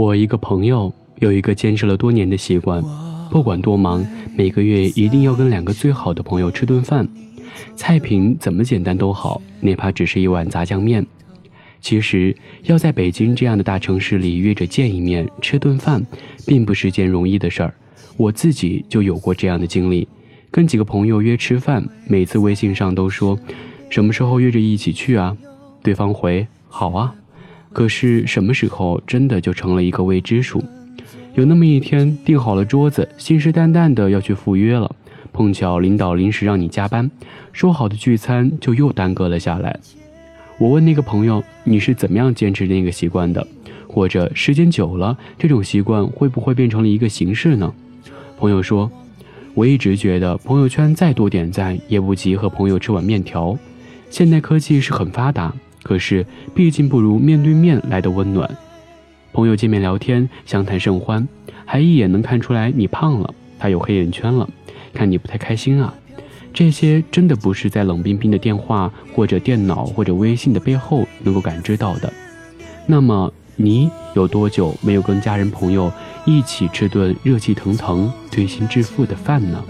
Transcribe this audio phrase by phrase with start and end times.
[0.00, 2.82] 我一个朋友有一个坚持了多年的习惯，
[3.30, 4.02] 不管多忙，
[4.34, 7.06] 每个月一定要跟两个最好的朋友吃顿饭。
[7.76, 11.06] 菜品怎么简单都好，哪怕只是一碗炸酱面。
[11.82, 16.02] 其实要在北京这样的大城市里约着见一面吃顿饭，
[16.46, 17.74] 并不是件容易的事儿。
[18.16, 20.08] 我自己就有过这样的经历，
[20.50, 23.38] 跟几个朋友约吃饭，每次微信上都说
[23.90, 25.36] 什么时候约着一起去啊？
[25.82, 27.14] 对方回好啊。
[27.72, 30.62] 可是什么时候真的就成了一个未知数？
[31.34, 34.94] 有那么一天，订好了桌子，信誓旦旦的要去赴约了，
[35.32, 37.08] 碰巧领导临时让你加班，
[37.52, 39.78] 说好的聚餐就又耽搁了下来。
[40.58, 43.46] 我问那个朋友，你是怎么样坚持那个习惯的？
[43.86, 47.72] 或者时间久了，这种习惯会不会变成了一个形式呢？
[48.36, 48.90] 朋友说，
[49.54, 53.56] 我一直觉得朋友圈再多点赞，也不及和朋友吃碗面条。
[54.10, 55.54] 现代科技是很发达。
[55.82, 58.56] 可是，毕竟不如面对面来的温暖。
[59.32, 61.26] 朋友见面聊天，相谈甚欢，
[61.64, 64.48] 还一眼能看出来你胖了，他有黑眼圈了，
[64.92, 65.94] 看你不太开心啊。
[66.52, 72.12] 这些真的不是在冷冰冰的电话或者电脑或者微信的背后能够感知到的。
[72.86, 75.92] 那么，你有多久没有跟家人朋友
[76.26, 79.64] 一起吃顿热气腾腾、推心置腹的饭呢？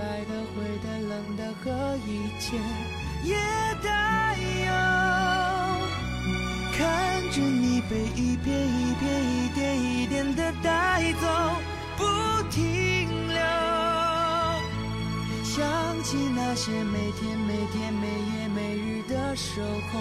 [16.03, 19.61] 起那些每天每天每夜每日的守
[19.93, 20.01] 候，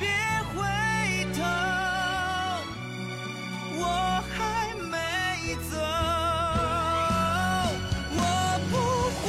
[0.00, 0.08] 别
[0.54, 0.64] 回
[1.34, 1.42] 头，
[3.76, 3.84] 我
[4.34, 4.96] 还没
[5.70, 5.76] 走，
[8.16, 8.20] 我
[8.70, 8.74] 不
[9.22, 9.28] 会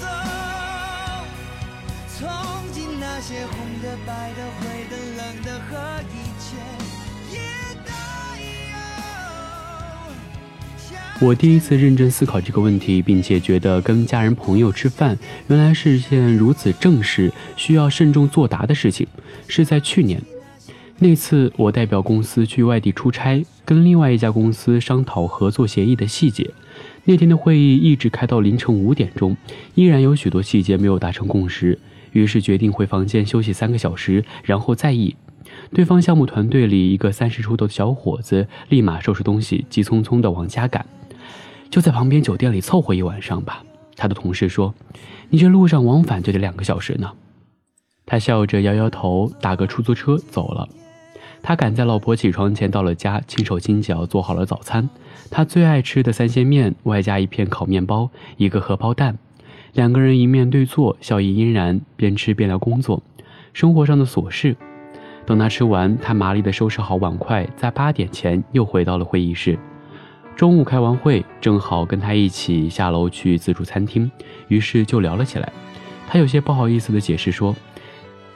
[0.00, 0.04] 走。
[2.18, 2.20] 从
[2.72, 5.72] 今那些红的、白的、灰的、冷的和
[6.12, 6.46] 一切，
[11.18, 15.18] 我第一次认真思考这个问题，并且觉得跟家人朋友吃饭
[15.48, 19.06] 原来是件如此正式、需要慎重作答的事情，
[19.48, 20.20] 是在去年。
[20.98, 26.50] 那次我代表公司去外地出差，跟另外一家公司商讨合作协议的细节。
[27.04, 29.34] 那天的会议一直开到凌晨五点钟，
[29.74, 31.78] 依然有许多细节没有达成共识，
[32.12, 35.16] 于是决定回房间休息三个小时，然后再议。
[35.72, 40.84] 对方项目团队里一个三十出头的小伙子，立马收拾东西，急匆匆地往家赶。
[41.70, 43.62] 就在旁边酒店里凑合一晚上吧。
[43.96, 44.74] 他的同事说
[45.30, 47.12] ：“你这路上往返就得两个小时呢。”
[48.04, 50.68] 他笑着摇摇头，打个出租车走了。
[51.42, 54.88] 他赶在老婆起床前到了家，轻手轻脚做好了早餐。
[55.30, 59.16] 他最爱吃的三鲜面，外加一片烤面包，一个荷包蛋。
[59.72, 63.02] 两个人一面对坐，笑意嫣然，边吃边聊工作、
[63.52, 64.56] 生活上的琐事。
[65.24, 69.58] 等他吃完，他麻利地收拾好碗筷，在八点前又回到了会议室。
[70.36, 74.10] 中午开完会，正好跟他一起下楼去自助餐厅，
[74.48, 75.50] 于是就聊了起来。
[76.06, 77.56] 他有些不好意思的解释说：“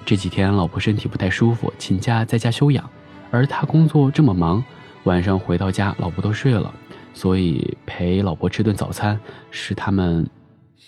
[0.07, 2.89] 这几天老婆身体不太舒服，请假在家休养。
[3.31, 4.65] 而他工作这么忙，
[5.05, 6.73] 晚上回到家老婆都睡了，
[7.13, 10.27] 所以陪老婆吃顿早餐是他们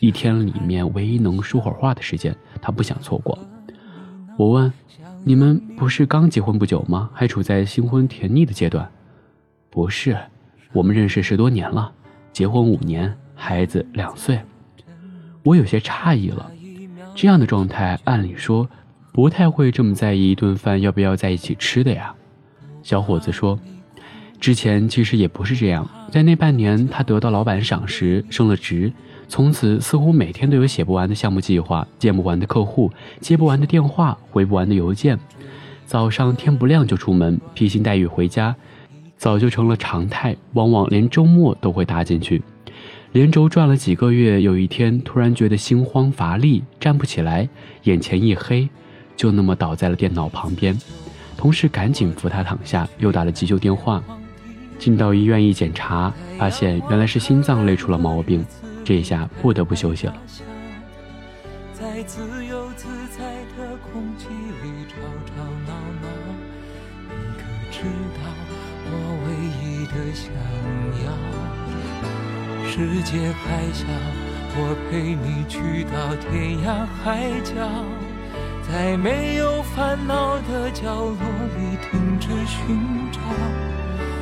[0.01, 3.39] 一天里面唯一能说会儿话的时间，他不想错过。”
[4.39, 4.73] 我问
[5.25, 7.11] ：“你们不是刚结婚不久吗？
[7.13, 8.91] 还处在新婚甜腻的阶段
[9.69, 10.17] ？”“不是。”
[10.73, 11.93] 我们认识十多年了，
[12.33, 14.41] 结婚五年，孩子两岁。
[15.43, 16.51] 我有些诧异了，
[17.15, 18.67] 这样的状态，按理说
[19.13, 22.15] 不太会这么在意一顿饭要不要在一起吃的呀。
[22.83, 23.59] 小伙子说，
[24.41, 28.91] 之前其实也不是这样，在那半年，他得到老板赏识，升了职，
[29.29, 32.91] 从此似乎每天都有写不完的项目计划，见不完的客户，
[33.21, 35.19] 接不完的电话，回不完的邮件。
[35.85, 38.57] 早上天不亮就出门，披星戴月回家。
[39.23, 42.43] 早就成了常态，往往连周末都会搭进去。
[43.13, 47.49] 连轴转了几个月，有一天突然觉得心慌乏力，站不起来，
[47.85, 48.69] 眼前一黑，
[49.15, 50.77] 就那么倒在了电脑旁边。
[51.37, 54.03] 同事赶紧扶他躺下，又打了急救电话。
[54.77, 58.45] 进到医院一检查，发现原来是心脏累出了毛病，
[58.83, 60.17] 这一下不得不休息了。
[61.73, 63.23] 在自由自在
[63.57, 64.27] 的空气
[64.65, 64.97] 里吵
[65.29, 66.09] 吵闹闹，
[67.09, 67.85] 你可知
[68.17, 68.32] 道
[69.95, 70.33] 的想
[71.05, 71.07] 要？
[72.69, 73.85] 世界还小，
[74.55, 77.53] 我陪你去到天涯海角，
[78.67, 81.21] 在没有烦恼的角落
[81.59, 83.21] 里停止寻找，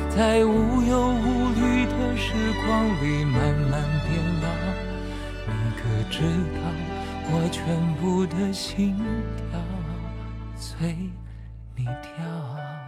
[0.09, 2.33] 在无忧无虑的时
[2.65, 4.45] 光里慢慢变老。
[5.47, 6.19] 你可知
[6.55, 6.59] 道
[7.31, 7.63] 我全
[8.01, 8.97] 部的心
[9.37, 9.59] 跳
[10.57, 10.93] 随
[11.77, 12.80] 你跳？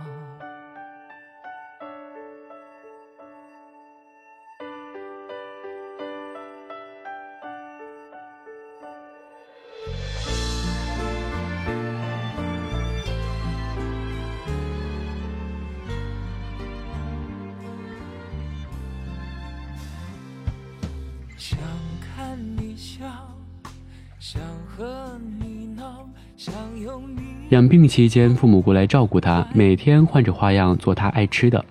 [27.49, 31.63] 养病期间，父母过来照顾他，每天换着花样做他爱吃的。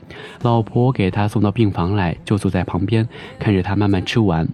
[0.42, 4.48] 老婆给他送到病房来，就坐在旁边看着他慢慢吃完。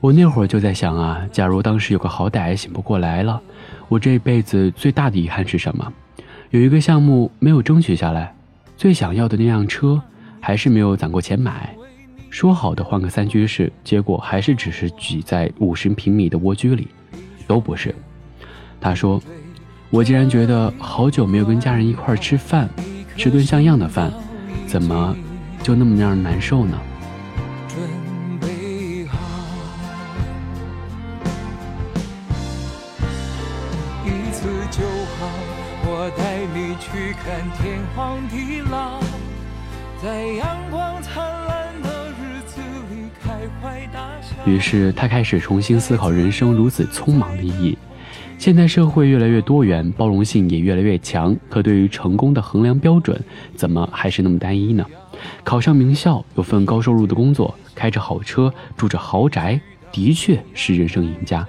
[0.00, 3.40] 我那会儿就在想啊，假如当时有个好歹醒不过来了，
[3.88, 5.90] 我这辈子最大的遗憾是什么？
[6.50, 8.34] 有一个项目没有争取下来，
[8.76, 10.00] 最想要的那辆车
[10.40, 11.74] 还是没有攒够钱买。
[12.28, 16.88] 说好的换个三居室，结果还是只是挤在五十平米的蜗居里，
[17.46, 17.94] 都不是。
[18.80, 19.20] 他说
[19.90, 22.68] ：“我竟然觉得好久没有跟家人一块儿吃饭，
[23.16, 24.12] 吃顿像样的饭，
[24.66, 25.16] 怎么
[25.62, 26.78] 就那么让人难受呢？”
[27.68, 27.80] 准
[28.40, 29.18] 备好，
[34.04, 34.84] 一次就
[35.18, 35.28] 好。
[35.88, 39.00] 我带你去看天荒地老，
[40.02, 44.34] 在阳光灿烂的日子里开怀大笑。
[44.44, 47.78] 于是他开始重新思考人生如此匆忙的意义。
[48.46, 53.20] 现在社会越来越多元，包容性也越来越强，可对于成功的衡量标准，
[53.56, 54.86] 怎么还是那么单一呢？
[55.42, 59.60] 考上名校，有份高收入的工作，开着好车，住着豪宅，
[59.90, 61.44] 的确是人生赢家。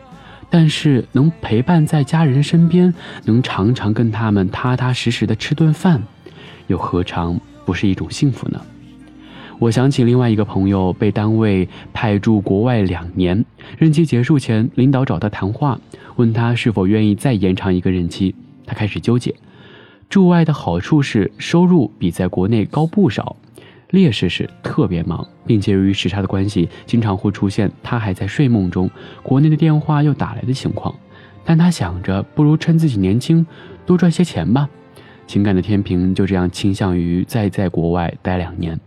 [0.50, 2.92] 但是能陪伴在家人身边，
[3.26, 6.02] 能常常跟他们踏踏实实的吃顿饭，
[6.66, 8.60] 又何尝不是一种幸福呢？
[9.60, 13.44] 我想起另外一个朋友被单位派驻国外两年，
[13.80, 15.80] 任期结束前，领导找他谈话，
[16.16, 18.36] 问他是否愿意再延长一个任期。
[18.68, 19.34] 他开始纠结，
[20.10, 23.36] 驻外的好处是收入比在国内高不少，
[23.90, 28.88] 劣势是特别忙，并且由于时差的关系，经常会出现他还在睡梦中，
[29.24, 30.94] 国内的电话又打来的情况。
[31.44, 33.44] 但他想着，不如趁自己年轻，
[33.88, 34.70] 多赚些钱吧。
[35.26, 38.80] 情感的天平就这样倾向于再在国外待两年。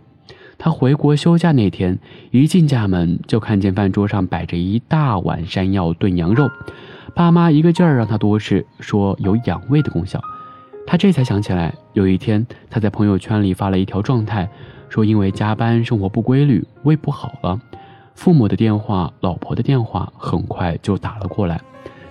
[0.62, 1.98] 他回国休假那天，
[2.30, 6.50] 一进家门就看见饭桌上摆着一大碗山药炖羊肉，
[7.14, 10.20] 爸妈一个劲儿让他多吃，说有养胃的功效。
[10.86, 14.46] 他这才想起来，有一天他在朋友圈里发了一条状态，
[14.90, 17.58] 说因为加班、生活不规律，胃不好了。
[18.14, 21.58] 父母的电话、老婆的电话很快就打了过来，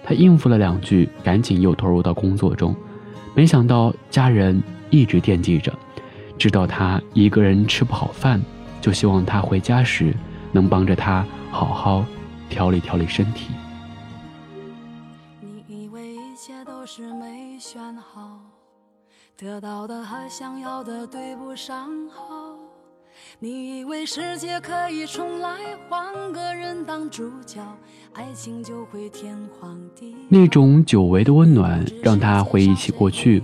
[0.03, 2.75] 他应付了两句，赶紧又投入到工作中。
[3.35, 5.71] 没想到家人一直惦记着。
[6.39, 8.41] 知道他一个人吃不好饭，
[8.79, 10.15] 就希望他回家时
[10.53, 12.05] 能帮着他好好
[12.49, 13.49] 调理调理身体。
[15.41, 18.39] 你以为一切都是没选好，
[19.37, 22.55] 得到的和想要的对不上号。
[23.37, 25.57] 你以为世界可以重来，
[25.89, 27.61] 换个人当主角，
[28.13, 30.19] 爱情就会天荒地老。
[30.29, 33.43] 那种久违的温暖，让他回忆起过去。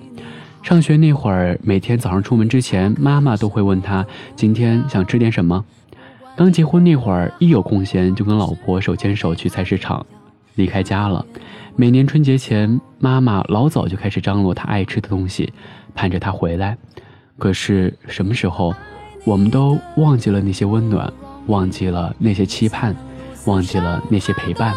[0.65, 4.03] 上学那会儿，每天早上出门之前，妈妈都会问他
[4.35, 5.63] 今天想吃点什么。
[6.35, 10.03] 刚结婚那会儿，一有空闲就跟老婆手牵手去菜市场。
[10.55, 11.23] 离开家了，
[11.75, 15.53] 每年春节前，妈妈老早就开始张罗他爱吃的东西，
[15.93, 16.75] 盼着他回来。
[17.37, 18.73] 可是什么时候，
[19.23, 21.13] 我们都忘记了那些温暖，
[21.45, 22.95] 忘记了那些期盼，
[23.45, 24.73] 忘记了那些陪伴。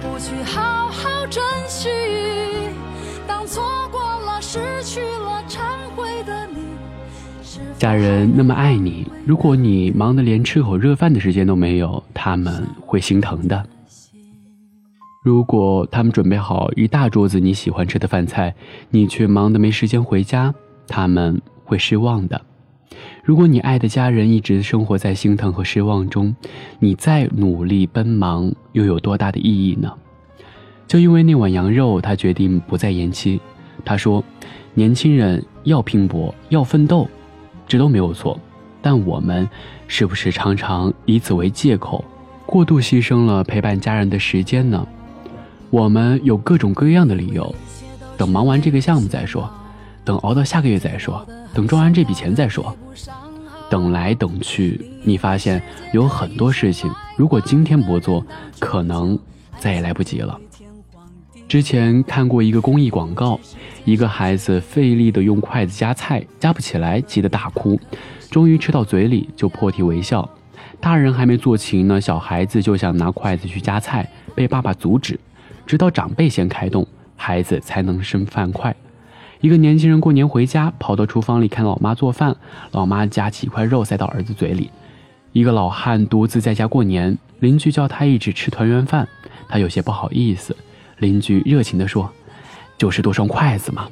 [0.00, 1.88] 不去好好珍惜？
[3.26, 5.60] 当错过了、失去了、忏
[5.96, 6.60] 悔的你，
[7.78, 13.66] 家人那么爱你，如果你忙得连吃口热饭的时间都没有，他们会心疼的。
[15.24, 18.54] 如果他们准备好一大桌子你喜欢吃的饭菜，
[18.90, 20.54] 你却忙得没时间回家，
[20.86, 22.40] 他们会失望的。
[23.28, 26.34] 如果你爱的家人一直生活在心疼和失望中，
[26.78, 29.92] 你再努力奔忙又有多大的意义呢？
[30.86, 33.38] 就因为那碗羊肉，他决定不再延期。
[33.84, 34.24] 他说
[34.72, 37.06] ：“年轻人要拼搏，要奋斗，
[37.66, 38.40] 这都没有错。
[38.80, 39.46] 但我们
[39.88, 42.02] 是不是常常以此为借口，
[42.46, 44.88] 过度牺牲了陪伴家人的时间呢？
[45.68, 47.54] 我们有各种各样的理由，
[48.16, 49.52] 等忙完这个项目再说，
[50.08, 51.22] 等熬到下个月再说，
[51.52, 52.74] 等赚完这笔钱再说。
[53.68, 55.62] 等来等去，你发现
[55.92, 58.24] 有很多事情，如果今天不做，
[58.58, 59.18] 可能
[59.58, 60.40] 再也来不及了。”
[61.46, 63.38] 之前看过一个公益广告，
[63.84, 67.78] 一个孩子费力的用筷子夹菜，夹不起来，急得大哭，
[68.30, 70.26] 终于吃到嘴里就破涕为笑。
[70.80, 75.20] 大人还没做齐呢，小孩子就想拿筷子去夹菜，被爸爸阻止，
[75.66, 78.74] 直到长辈先开动，孩子才能伸饭筷。
[79.40, 82.36] 一个年轻人过年回家，跑到厨房里看老妈做饭，
[82.72, 84.70] 老妈夹起一块肉塞到儿子嘴里。
[85.32, 89.06] 一个老汉独自在家过年，邻居叫他一起吃团圆饭，
[89.48, 90.56] 他有些不好意思。
[90.98, 92.10] 邻居热情地说
[92.76, 93.88] ：“就是多双筷子嘛。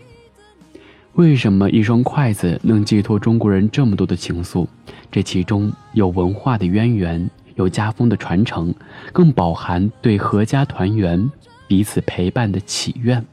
[1.13, 4.67] 为什么一双筷子能寄托中国人这么多的情愫？
[5.13, 8.75] 这其中有文化的渊源，有家风的传承，
[9.13, 11.31] 更饱含对阖家团圆、
[11.69, 13.25] 彼此陪伴的祈愿。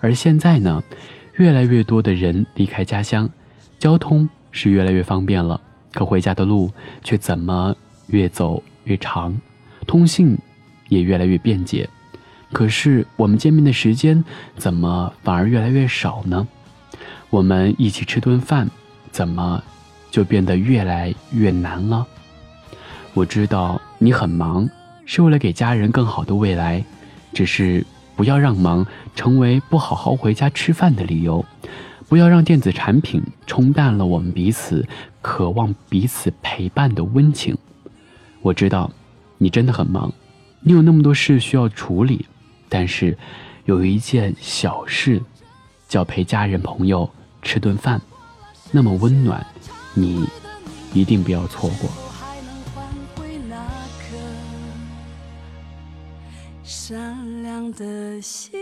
[0.00, 0.82] 而现在呢，
[1.36, 3.28] 越来越多的人离开家乡，
[3.78, 5.60] 交通是越来越方便了，
[5.92, 6.70] 可回家的路
[7.02, 7.74] 却怎么
[8.08, 9.36] 越走越长？
[9.86, 10.36] 通信
[10.88, 11.88] 也越来越便捷。”
[12.52, 14.22] 可是我们见面的时间
[14.58, 16.46] 怎么反而越来越少呢？
[17.30, 18.70] 我们一起吃顿饭，
[19.10, 19.62] 怎么
[20.10, 22.06] 就变得越来越难了？
[23.14, 24.68] 我知道你很忙，
[25.06, 26.84] 是为了给家人更好的未来，
[27.32, 27.82] 只是
[28.22, 28.86] 不要让忙
[29.16, 31.44] 成为不好好回家吃饭的理由，
[32.08, 34.86] 不要让电子产品冲淡了我们彼此
[35.20, 37.58] 渴望彼此陪伴的温情。
[38.40, 38.88] 我知道
[39.38, 40.12] 你真的很忙，
[40.60, 42.24] 你有那么多事需要处理。
[42.68, 43.18] 但是，
[43.64, 45.20] 有一件小事，
[45.88, 47.10] 叫陪家人朋友
[47.42, 48.00] 吃顿饭，
[48.70, 49.44] 那么温暖，
[49.94, 50.24] 你
[50.94, 51.90] 一定不要错过。
[57.72, 58.61] 的心。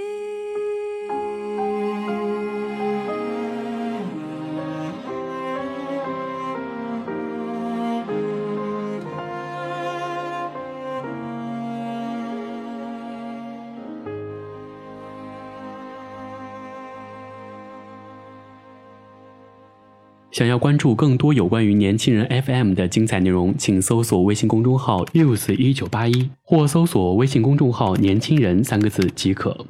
[20.31, 29.67] 想要关注更多有关于年轻人 FM 的精彩内容，请搜索微信公众号 use 一九八一，或搜索微信公众号“年轻人”三个字即可。